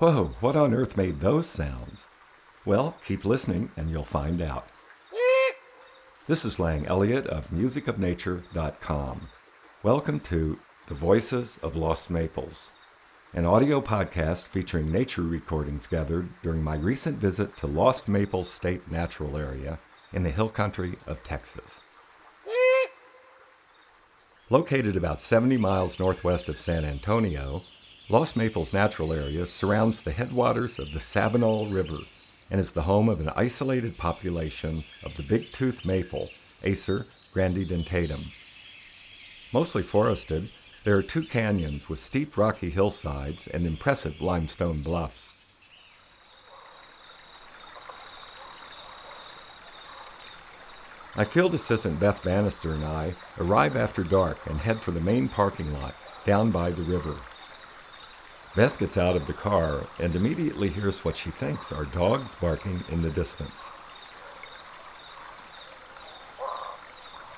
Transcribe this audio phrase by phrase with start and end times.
[0.00, 2.06] Whoa, what on earth made those sounds?
[2.64, 4.66] Well, keep listening and you'll find out.
[6.26, 9.28] This is Lang Elliott of musicofnature.com.
[9.82, 10.58] Welcome to
[10.88, 12.72] The Voices of Lost Maples,
[13.34, 18.90] an audio podcast featuring nature recordings gathered during my recent visit to Lost Maples State
[18.90, 19.78] Natural Area
[20.14, 21.82] in the hill country of Texas.
[24.48, 27.60] Located about 70 miles northwest of San Antonio,
[28.10, 31.98] Lost Maples Natural Area surrounds the headwaters of the Sabinal River
[32.50, 36.28] and is the home of an isolated population of the big-tooth maple,
[36.64, 38.32] Acer grandidentatum.
[39.52, 40.50] Mostly forested,
[40.82, 45.34] there are two canyons with steep rocky hillsides and impressive limestone bluffs.
[51.14, 55.28] My field assistant Beth Bannister and I arrive after dark and head for the main
[55.28, 57.14] parking lot down by the river.
[58.60, 62.84] Beth gets out of the car and immediately hears what she thinks are dogs barking
[62.90, 63.70] in the distance.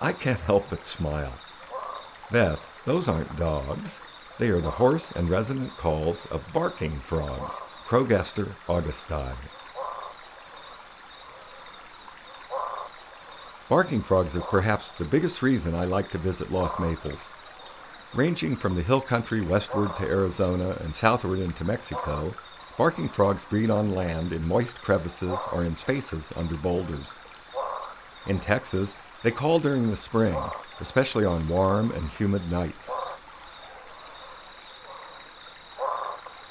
[0.00, 1.34] I can't help but smile.
[2.32, 4.00] Beth, those aren't dogs.
[4.40, 9.36] They are the hoarse and resonant calls of barking frogs, Craugastor augusti.
[13.68, 17.30] Barking frogs are perhaps the biggest reason I like to visit Lost Maples.
[18.14, 22.34] Ranging from the hill country westward to Arizona and southward into Mexico,
[22.76, 27.20] barking frogs breed on land in moist crevices or in spaces under boulders.
[28.26, 30.36] In Texas, they call during the spring,
[30.78, 32.90] especially on warm and humid nights.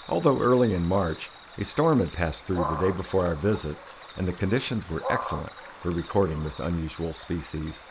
[0.09, 3.77] Although early in March, a storm had passed through the day before our visit,
[4.17, 7.83] and the conditions were excellent for recording this unusual species.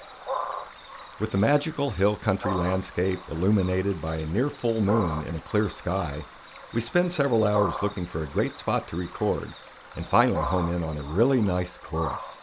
[1.20, 5.68] With the magical hill country landscape illuminated by a near full moon in a clear
[5.68, 6.24] sky,
[6.72, 9.52] we spend several hours looking for a great spot to record
[9.96, 12.38] and finally home in on a really nice chorus.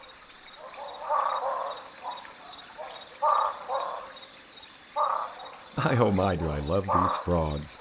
[5.76, 7.80] My oh my, do I love these frogs.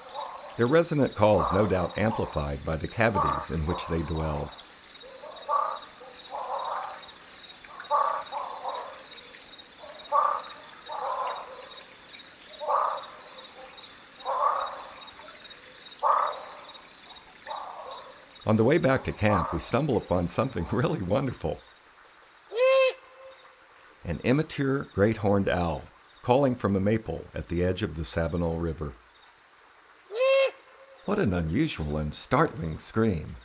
[0.57, 4.51] Their resonant calls no doubt amplified by the cavities in which they dwell.
[18.47, 21.59] On the way back to camp, we stumble upon something really wonderful.
[24.05, 25.83] An immature great horned owl
[26.23, 28.93] calling from a maple at the edge of the Sabinal River.
[31.03, 33.35] What an unusual and startling scream.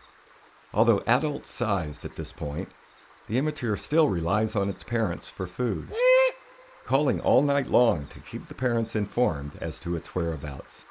[0.73, 2.69] Although adult sized at this point,
[3.27, 5.93] the immature still relies on its parents for food,
[6.87, 10.87] calling all night long to keep the parents informed as to its whereabouts.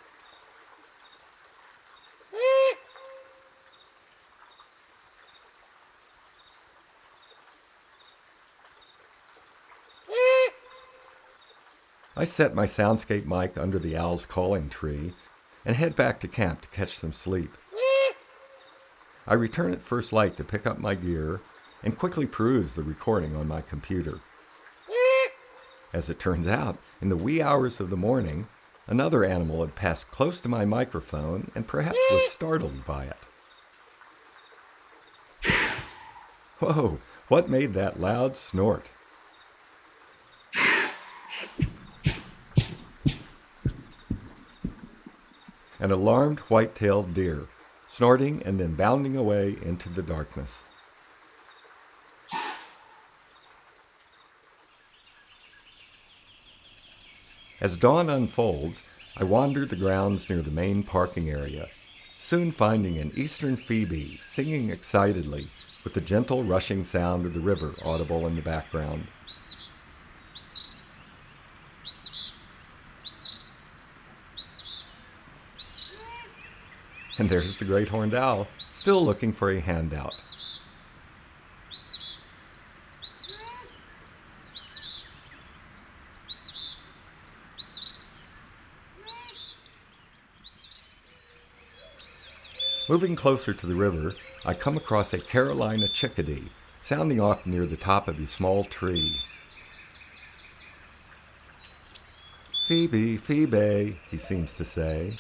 [12.21, 15.15] I set my soundscape mic under the owl's calling tree
[15.65, 17.57] and head back to camp to catch some sleep.
[19.25, 21.41] I return at first light to pick up my gear
[21.81, 24.19] and quickly peruse the recording on my computer.
[25.93, 28.47] As it turns out, in the wee hours of the morning,
[28.85, 33.17] another animal had passed close to my microphone and perhaps was startled by it.
[36.59, 36.99] Whoa,
[37.29, 38.91] what made that loud snort?
[45.81, 47.47] An alarmed white tailed deer,
[47.87, 50.63] snorting and then bounding away into the darkness.
[57.59, 58.83] As dawn unfolds,
[59.17, 61.67] I wander the grounds near the main parking area,
[62.19, 65.47] soon finding an eastern phoebe singing excitedly
[65.83, 69.07] with the gentle rushing sound of the river audible in the background.
[77.21, 80.11] And there's the great horned owl, still looking for a handout.
[92.89, 96.49] Moving closer to the river, I come across a Carolina chickadee,
[96.81, 99.21] sounding off near the top of a small tree.
[102.67, 105.19] Phoebe, Phoebe, he seems to say.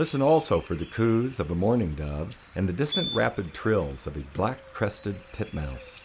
[0.00, 4.16] Listen also for the coos of a mourning dove and the distant rapid trills of
[4.16, 5.99] a black crested titmouse.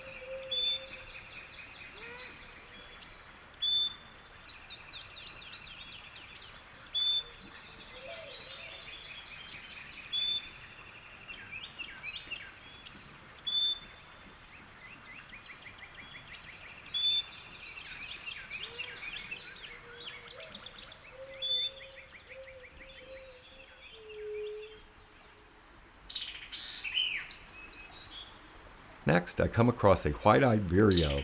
[29.07, 31.21] Next, I come across a white-eyed vireo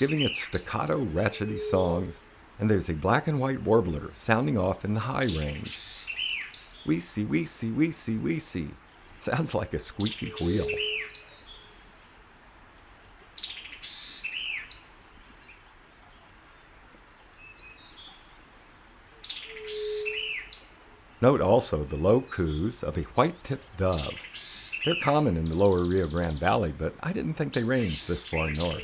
[0.00, 2.18] giving its staccato, ratchety songs,
[2.58, 5.78] and there's a black and white warbler sounding off in the high range.
[6.84, 8.70] We see, we see, we see, we see.
[9.20, 10.66] Sounds like a squeaky wheel.
[21.22, 24.14] Note also the low coos of a white-tipped dove.
[24.84, 28.22] They're common in the lower Rio Grande Valley, but I didn't think they ranged this
[28.22, 28.82] far north.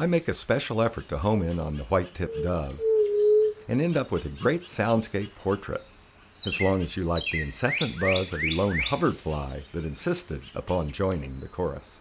[0.00, 2.80] I make a special effort to home in on the white-tipped dove
[3.68, 5.82] and end up with a great soundscape portrait,
[6.46, 10.90] as long as you like the incessant buzz of a lone hoverfly that insisted upon
[10.90, 12.00] joining the chorus.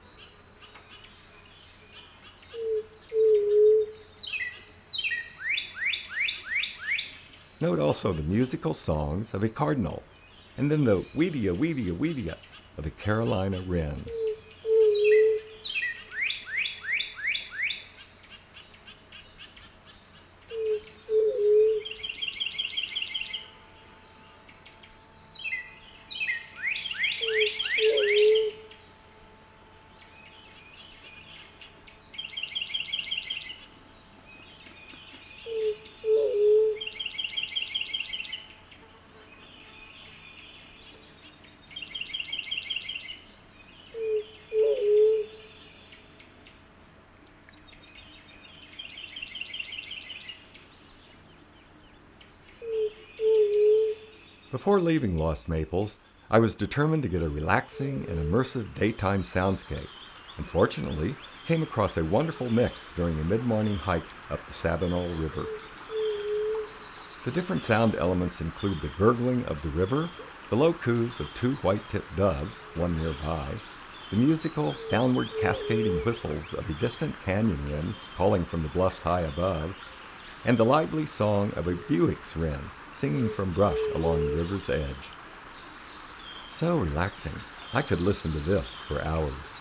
[7.60, 10.04] Note also the musical songs of a cardinal,
[10.58, 12.38] and then the weedia, weedia, weedia
[12.78, 14.06] of a Carolina wren.
[54.52, 56.00] Before leaving Lost Maples,
[56.32, 59.88] I was determined to get a relaxing and immersive daytime soundscape,
[60.38, 61.14] and fortunately
[61.46, 64.02] came across a wonderful mix during a mid-morning hike
[64.32, 65.46] up the Sabinal River.
[67.26, 70.10] The different sound elements include the gurgling of the river,
[70.50, 73.54] the low coos of two white-tipped doves, one nearby,
[74.10, 79.22] the musical, downward cascading whistles of a distant canyon wren calling from the bluffs high
[79.22, 79.76] above,
[80.44, 85.10] and the lively song of a Bewick's wren singing from brush along the river's edge.
[86.50, 87.40] So relaxing,
[87.74, 89.54] I could listen to this for hours.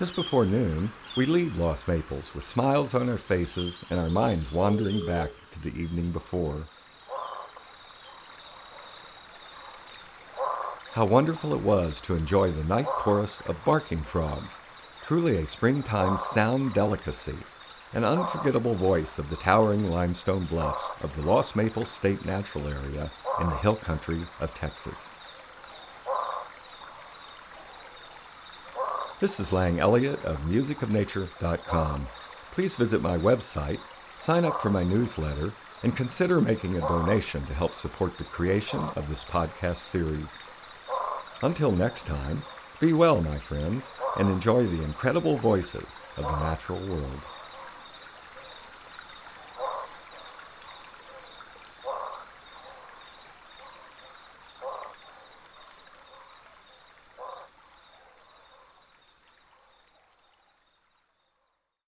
[0.00, 4.50] Just before noon, we leave Lost Maples with smiles on our faces and our minds
[4.50, 6.66] wandering back to the evening before.
[10.92, 14.58] How wonderful it was to enjoy the night chorus of barking frogs,
[15.02, 17.36] truly a springtime sound delicacy,
[17.92, 23.10] an unforgettable voice of the towering limestone bluffs of the Lost Maples State Natural Area
[23.38, 25.08] in the hill country of Texas.
[29.20, 32.06] This is Lang Elliott of musicofnature.com.
[32.52, 33.78] Please visit my website,
[34.18, 38.80] sign up for my newsletter, and consider making a donation to help support the creation
[38.96, 40.38] of this podcast series.
[41.42, 42.44] Until next time,
[42.80, 47.20] be well, my friends, and enjoy the incredible voices of the natural world.